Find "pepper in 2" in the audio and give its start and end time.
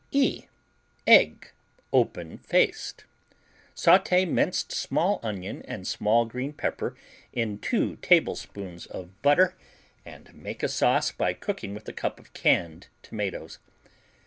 6.53-7.97